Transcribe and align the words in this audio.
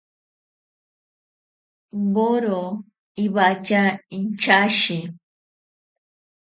Woro 2.13 2.61
iwatya 3.25 3.83
inchashi. 4.17 4.99